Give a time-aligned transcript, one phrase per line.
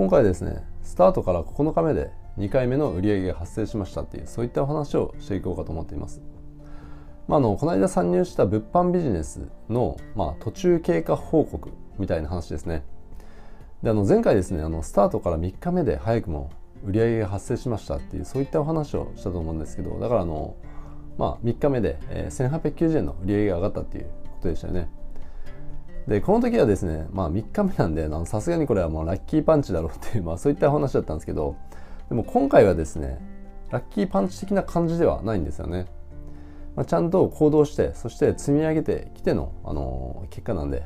[0.00, 6.22] 今回ですねスタートから9日目で2回目の売り上げが発生しましたっていうそういったお話をしていこうかと思っています。
[7.28, 11.68] まあ、あのこの間参入した物販ビジネスの、まあ、途中経過報告
[11.98, 12.82] みたいな話ですね。
[13.82, 16.50] であの前回ですねあのスタートから3日目で早くも
[16.82, 20.56] 売り上げが発生しましたっていうそういったお話をしたと思うんですけどだからあの、
[21.18, 24.88] まあ、3日目で、えー、1890円の売り上げが上がったっていうことでしたよね。
[26.08, 31.56] でこの時はですね、まあ、3日目なんでさすがにこれはもうラッキーパンチだろうっていう、まあ、そういった話だったんですけど
[32.08, 33.18] でも今回はですね
[33.70, 35.86] ラッキーパンチ的な感じではないんですよね。
[36.74, 40.84] まあ、ちゃんと行動してそして積み上げてきての、あの結果なんで。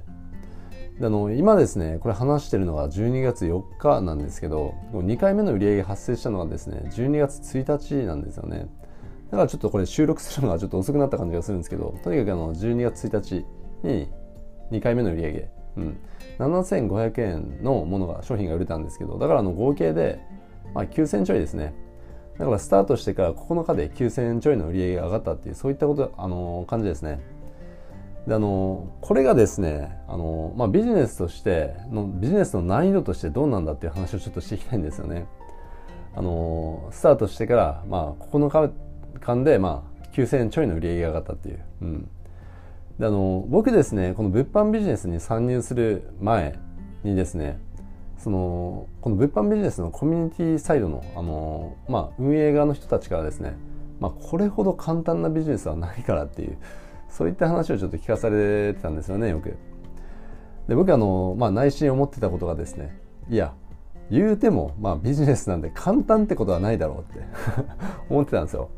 [0.99, 8.69] であの今ですねこれ話してるのが12月4日なんですけど2回目の売り上げ発生したのがですね12月1日なんですよね。
[9.31, 13.45] だからちょっとこれ収録するのがちょっと遅くなった感じがするんですけどとにかくあの12月1日
[13.83, 14.09] に
[14.71, 15.99] 2回目の売り上げ、うん、
[16.39, 20.21] 7500円のものが商品が売れたんですけどだからあの合計で、
[20.75, 21.75] まあ、9000ちょいですね。
[22.39, 27.21] だからスタートしてから9日で9000ちょいの売り上げが上がったっていうそういったことあの感じですね。
[28.27, 35.27] であのこれがですねあの、まあ、ビジネスとしてのビジネスの難易度としてどうなんだっていう話をちょっとしていきたいんですよね。
[36.17, 38.73] あのスタートしてから、まあ、9日
[39.21, 42.09] 間で、まあ、9000ちょいの売り上げが上がったっていう、うん、
[42.99, 46.59] であの僕ですねこの物販ビジネスに参入する前
[47.03, 47.59] にですね
[48.19, 53.57] そのこの物販ビジネスのコミュニティサイドのあの、まあ、運営側の人たちからですね、
[54.01, 56.57] まあ、これほど簡単なビジネスはないからっていう
[57.09, 59.57] そういった話をちょっと聞かされてたんですよねよく。
[60.69, 63.53] で僕あの、まあ、内心思ってたことがですねいや
[64.11, 67.25] 言うても、まあ、ビジネスなんで簡単ってことはないだろうって
[68.09, 68.71] 思ってたんですよ。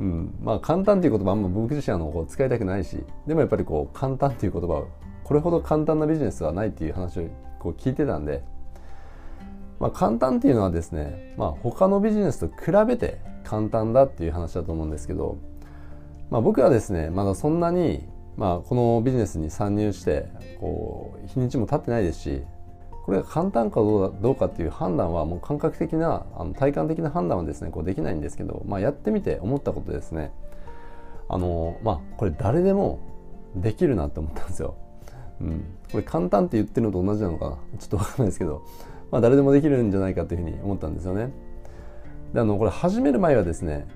[0.00, 4.88] うん、まあ簡単っていう言葉あんま僕自身はこう使いたくないしでもやっぱりこう簡単っていう言葉を
[5.22, 8.42] これほど簡単なビジネスはないっていう話をこう聞いてたんで
[9.80, 15.38] まあ、簡単っていうのはですね、まあ、他のビジネスと比べて簡単だっていう話だと思うんですけど、
[16.30, 18.06] まあ、僕はですねまだそんなに、
[18.36, 20.28] まあ、このビジネスに参入して
[20.60, 22.42] こう日にちも経ってないですし
[23.04, 30.32] これが簡単かどうかっていう判断はもう感覚的なあの体感的な判断はですねこうできないんですけど、まあ、やってみて思ったことですね
[31.28, 33.00] あのまあこれ誰でも
[33.56, 34.76] できるなって思ったんですよ。
[35.40, 38.62] うん、これ簡単って言ってるのと同じなのかなちょっと分かんないですけど
[39.10, 41.32] まあ、誰でもできるんじゃないかというふうに思ったんですよね。
[42.32, 43.86] であのこれ始める前はですね、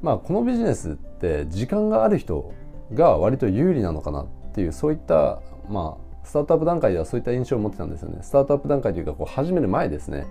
[0.00, 2.52] まあ、このビジネスって時間がある人
[2.94, 8.18] が割と有利なのかなっていうそういった、まあ、スタートアップ段階ではそういった印象を持ってたんですよね。
[8.22, 10.26] スタートアップ段階というかこう始める前ですね。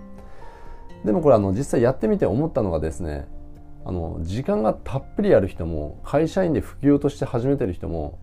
[1.04, 3.26] でもこれあの実際やってみて思ったのがですね
[3.84, 8.18] あの時間がたっぷりある人も会社員で副業として始めてる人も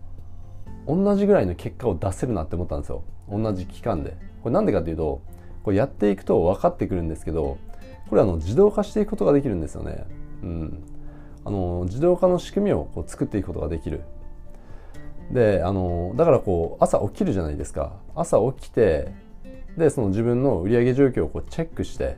[0.86, 5.22] 同じぐらいの結果を出せるなって思ったんですよ同じ期間でこれなんでかっていうと
[5.62, 7.58] これやっていくと分かってくるんですけど
[8.08, 10.04] これあの自動化していくことができるんですよね。
[10.42, 10.82] うん、
[11.44, 14.00] あの自動化の仕組みをこう作っていくことができる。
[15.30, 17.92] であのだからこう朝起きるじゃないですか。
[18.14, 19.12] 朝起きて
[19.76, 22.16] でその自分の売上状況をこうチェックして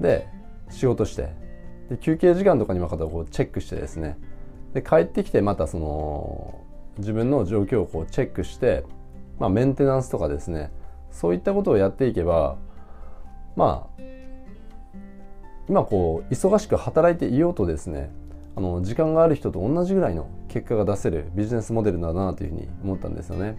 [0.00, 0.28] で
[0.70, 1.32] 仕事して
[1.90, 4.18] で休憩時間とかにまたこうチェックしてですね。
[4.74, 6.64] で帰ってきてまたその
[6.98, 8.84] 自分の状況をこうチェックして、
[9.38, 10.72] まあ、メンテナンスとかですね。
[11.10, 12.56] そういったことをやっていけば
[13.56, 14.02] まあ
[15.68, 18.10] 今こう忙しく働いていようとですね
[18.58, 23.56] あの時間がある人と同じぐらいの結果が出せるビジネスモデルだなというふうに思ったんですよね。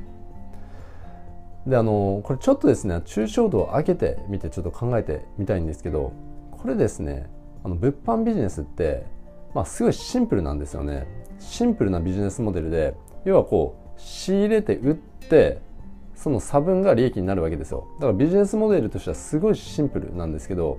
[1.65, 6.11] であのこれちょっとですね抽象度を上げてみてちょっと考えてみたいんですけど
[6.51, 7.29] これですね
[7.63, 9.05] あの物販ビジネスって、
[9.53, 11.07] まあ、すごいシンプルなんですよね。
[11.39, 12.93] シンプルなビジネスモデルで
[13.23, 15.61] 要はこう仕入れて売って
[16.13, 20.77] その差分が利益になるわけですよだからビジネスモデルとしてはすごいシンプルなんですけど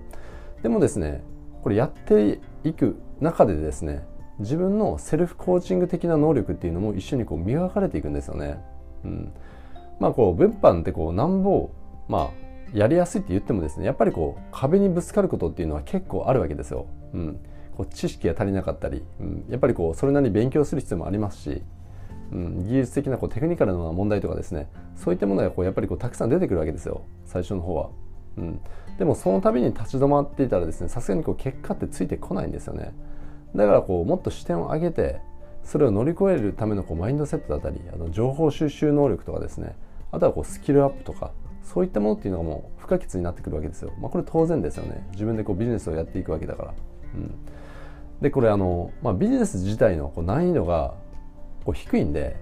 [0.62, 1.22] でもですね
[1.62, 4.04] これやっていく中でですね
[4.38, 8.58] 自分のセルフコーチング的な能力っていうのも一緒にこう磨かれていくんですよね。
[9.04, 9.32] うん、
[9.98, 11.70] まあこう物販ってこうなんぼ
[12.08, 16.87] まあやりやすいって言ってもですねやっぱりこう壁にぶつかることっていうのは結構あるわけですよ。
[17.12, 17.40] うん、
[17.76, 21.62] こう知識が足りなかったり、うん、やっぱりこうそれなりに勉強する必要もありますし
[22.32, 27.02] うん、技術的なこうテクニカルな問題とかですねそういったものがこうやっぱりこうたくさん出てくるわけですよ。
[27.25, 27.90] 最初の方は、
[28.37, 28.61] うん、
[28.99, 32.93] でもその度に立ち止まっていたらですねさすがにこう結果ってついてこないんですよね。
[33.55, 35.20] だからこうもっと視点を上げて
[35.64, 39.76] それを乗り越えるためのこうマインドセットだったりあの情報収集能力とかですね
[40.11, 41.32] あとはこうスキルアップとか
[41.62, 43.93] そういったものっていうのがもう不可欠になってくるわけですよ。
[44.00, 45.06] まあ、これ当然ですよね。
[45.12, 46.75] 自分でこうビジネスをやっていくわけだから。
[47.14, 47.35] うん、
[48.20, 50.94] でこれあの、まあ、ビジネス自体のこう難易度が
[51.64, 52.37] こう低いんで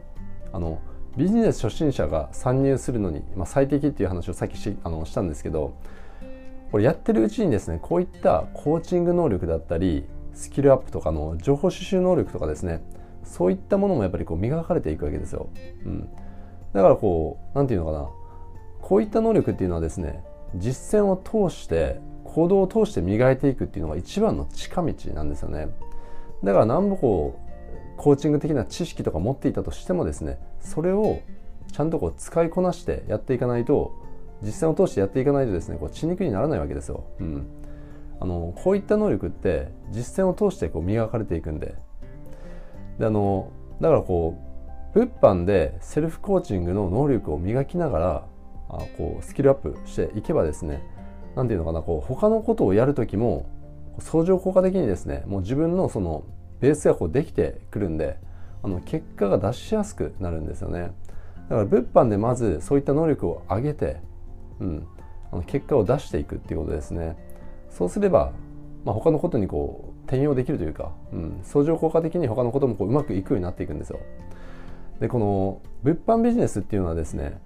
[0.52, 0.78] あの
[1.16, 5.74] ビジネス初心者が参入するのに、まあ、最適っていう話をさっきしあのしたんですけど
[6.70, 10.04] これやってるうちにですねこういったコーチング能力だったり
[10.38, 12.80] スキルアップとかの情報収集能力とかですね
[13.24, 15.50] そういったものもやっぱりこう磨かれていくわけですよ、
[15.84, 16.08] うん、
[16.72, 18.08] だからこう何て言うのかな。
[18.80, 20.22] こういった能力っていうのはですね
[20.54, 25.68] 実践を通して行動を通して磨いていくっていうのが一番の近道なんですよね。
[26.44, 31.20] だから何もこうコーチング的な知識とか持っていたとしてもですねそれを
[31.72, 33.92] ちゃんとこう使いこなしてやっていかないと
[34.42, 37.46] 実践を通してやっていかないとですねこう血肉にならないわけですよ、うん、
[38.20, 41.74] あのこういった能力って実践を通してこう磨かれていくんで。
[42.98, 43.50] であの
[43.80, 44.36] だからこ
[44.94, 48.26] う物販でセルフコーチングの能力を磨きながら
[48.68, 50.82] あこうスキルアップしていけばですね
[51.36, 53.48] 何て言うのかなこう他のことをやる時も
[54.00, 56.24] 相乗効果的にですねもう自分のその
[56.60, 58.18] ベースがこうできてくるんで
[58.62, 60.90] あの結果が出しやすくなるんですよね。
[61.48, 64.00] だから物販でまずそういった能力を上げて、
[64.60, 64.86] うん、
[65.32, 67.16] あの結果を出していくっていうことですね。
[67.78, 68.32] そうすれば、
[68.84, 74.00] まあ、他のことにこう転用できるというか、うん、相乗効果的に他のこともこううまくいくようになっていくんですよ。
[74.98, 77.40] でこの物販ビジネスっていうのはですね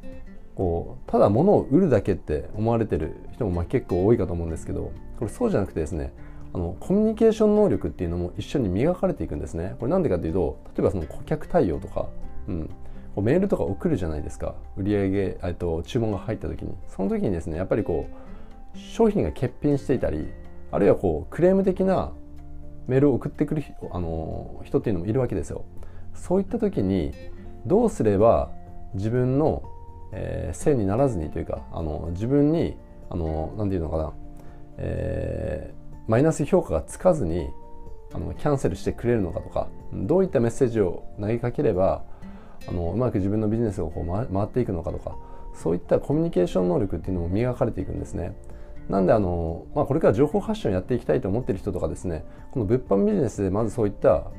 [0.55, 6.15] こうただ物を売るだけって思われてる人もまあ結構多いかと思うんですけどこれそうじゃなくてですね
[6.55, 9.77] あのコミュニケーション能力っていうのも一緒に磨かれていくんですね。
[9.81, 12.07] これなんでかというと例えばその顧客対応とか、
[12.49, 12.67] うん、
[13.15, 14.55] こうメールとか送るじゃないですか。
[14.79, 16.75] 売上えっと注文が入った時に。
[16.89, 18.23] その時にですねやっぱりこう
[18.75, 20.29] 商品が欠品していたり
[20.71, 22.13] あるいはこうクレーム的な
[22.87, 25.65] メールを送ってくるあの人っていうのもいるわけですよ
[26.15, 27.13] そういった時に
[27.67, 28.51] どうすれば
[28.95, 29.63] 自分の
[30.13, 32.77] えー、線にならずにというかあの自分に
[33.11, 34.13] あのなんていうのかな、
[34.79, 37.49] えー、マイナス評価がつかずに
[38.15, 42.05] あのキャンセルしてくれるのかとかどういったメッセージを投げかければ
[42.69, 45.17] あのうまく自分のビジネスがこう回っていくのかとか
[45.55, 48.35] そういったコミュニケーション能力っていうのも磨かれていくんですね。
[48.89, 54.31] なんであの、まあ、これから情報発信をやっていきたいと思っている人とかですねこの物販ビジネスでまずそういった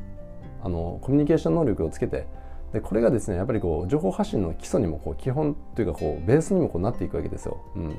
[0.63, 2.27] あのコミュニケーション能力をつけて
[2.71, 7.61] でこれがですねやっぱりこう情報発信の基礎にもこう基本というかこうベースにもこうなっていくわけですよ。
[7.75, 7.95] うん、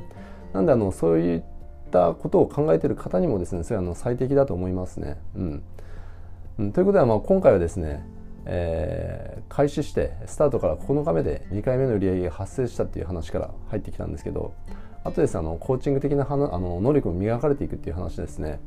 [0.52, 1.42] なんであのそういっ
[1.90, 5.18] たことを考えている方にもですねそれはあの最適だと思いますね。
[5.36, 5.62] うん
[6.58, 8.04] うん、ということで、今回はですね、
[8.46, 14.54] えー、開始してスタートから9日目で2回目の売り上げが発生したっていう話から入ってきたんですけど
[15.04, 18.58] あとですねあのコーチング的なあの能力も磨かれていくっていう話ですね。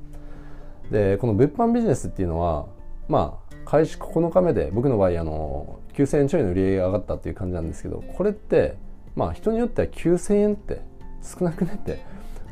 [0.91, 2.67] でこの物販ビジネスっていうのは
[3.09, 8.77] まあ開始9日目で僕の場合あの9000円ちょいの売り上げが上がったっていう感じなんですけどこれって
[9.15, 10.81] まあ人によっては9000円って
[11.21, 12.01] 少なくねって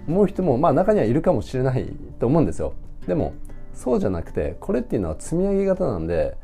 [0.08, 1.86] 思う人もまあ中にはいるかもしれない
[2.20, 2.74] と思うんですよ
[3.08, 3.34] でも
[3.74, 6.38] そうじゃなくてこれっていうのは積み上げ型なんで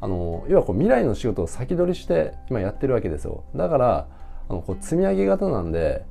[0.00, 4.08] あの要はこう未来の仕事を先取りして今やってるわけですよだから
[4.48, 6.04] あのこう積み上げ型なんで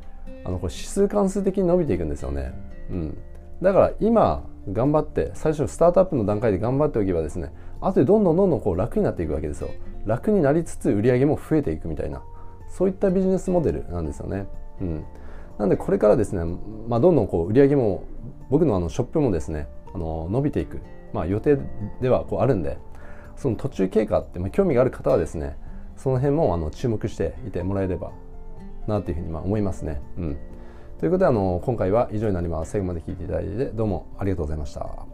[0.45, 2.53] あのこう指数関数的に伸びていくんですよね、
[2.89, 3.18] うん、
[3.62, 7.51] だから今頑張って最初スタートアップの段階で頑張っておけばですね
[7.81, 9.69] 後でどんどんどんどんこう楽になっていくわけですよ。
[10.06, 12.24] 楽になりつつ売り上げも増えていくみたいな。
[12.69, 14.47] そういったビジネスモデルなんですよね。
[14.81, 15.06] うん。
[15.57, 16.44] なんでこれからですね、
[16.88, 18.03] まあ、どんどんこう売り上げも
[18.50, 20.81] 僕のあのショップもですねあの伸びていく、
[21.13, 21.57] まあ、予定
[22.00, 22.77] ではこうあるんで
[23.35, 25.57] その途中経過って、まあ、興味がある方はですね
[25.95, 28.12] その辺もあの注目していてもらえれば
[28.88, 30.01] なというふうにまあ思いますね。
[30.18, 30.38] うん、
[31.00, 32.71] ということであの今回は以上になります。
[32.71, 35.06] 最後まで聞いていただいてどうもありがとうございました。